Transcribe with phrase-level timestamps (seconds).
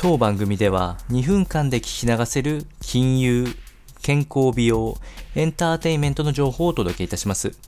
[0.00, 3.48] 当番組では2分間で聞き流せる金融、
[4.00, 4.96] 健康美容、
[5.34, 7.58] エンターテインメントの情報をお届けいたします。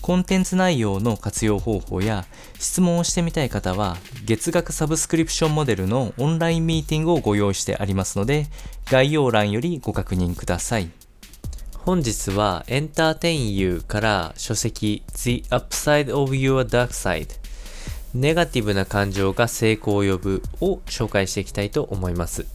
[0.00, 2.24] コンテンツ内容の活用方法や
[2.58, 8.46] 質問をしてみたい方は月額サブスクリプションモデルのオンラインミーティングをご用意してありますので
[8.86, 10.88] 概要欄よりご確認ください。
[11.74, 17.47] 本日はエンターテインユーから書籍 The Upside of Your Dark Side
[18.14, 22.46] ネガティブな感情が成功を呼ぶを紹介していきたいと思います。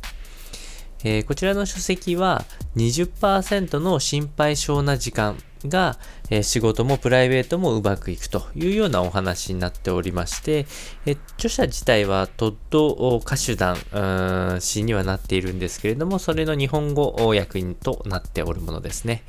[1.03, 2.45] えー、こちらの書籍は
[2.77, 5.97] 20%の心配性な時間が、
[6.29, 10.65] えー、仕事もプライベートもうまくいくというようなお話になっておりまして、
[11.05, 19.23] えー、著者自体はトッド歌手団詩にはなっているんですけれども、それの日本語訳となっておるものですね。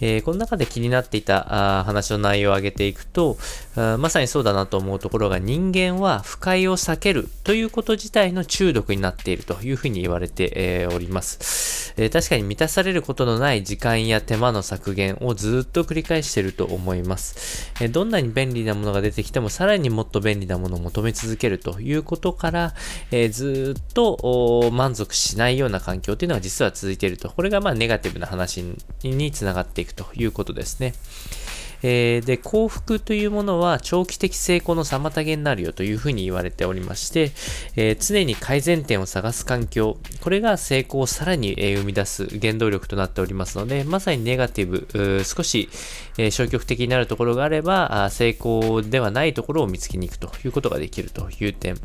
[0.00, 3.36] えー、この中で気になっていたあ話の内容を挙げていくと
[3.74, 22.74] まさにそうだなと思うところが人間は不快を避けるということ自体の中毒になっているというふうに言われて、えー、おります、えー、確かに満たされることのない時間や手間の削減をずっと繰り返していると思います、えどんなに便利なものが出てきてもさらにもっと便利なものを求め続けるということから、
[23.10, 27.30] えずっと満足しないような環境というのが実は続いていると。
[27.30, 28.64] これがまあネガティブな話
[29.02, 30.94] につながっていくということですね。
[31.86, 37.32] えー、で、幸福というものは長期的成功の妨げになるよというふうに言われておりまして、
[37.76, 45.68] えー、常に改善点を探す環境、これが成功をさらに、え生み出す原動力となっておりますので、まさにネガティブ、少し、
[46.16, 51.76] え消極的になるところがあればあ、成功ではないところを見つけに行くということができるという点。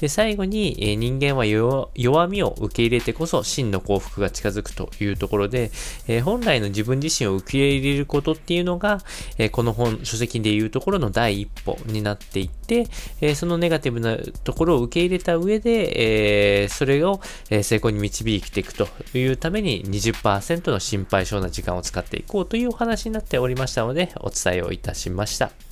[0.00, 5.70] で、最後に、え人間は弱みを受け入れてこそ真の幸福が近づくというところで、
[6.06, 9.00] え本来の自分自身を受け入れることっていうのが、
[9.38, 12.88] えこの本、書籍でいうところの第一歩になっていって、
[13.20, 17.20] えそのネガティブなところを受け入れた上で、えそれを、
[17.50, 25.65] え成功に導いていくというために20%の心配性な時間を使っていこうというお話になっておりましたので、お伝えをいたしました。